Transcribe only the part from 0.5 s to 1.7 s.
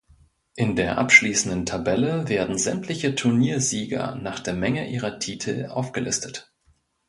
In der abschließenden